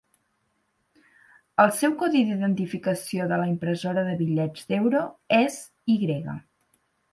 [1.63, 5.05] El seu codi d'identificació de la impressora de bitllets d'Euro
[5.43, 5.63] és
[5.99, 6.13] Y.